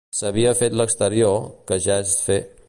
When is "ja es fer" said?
1.85-2.41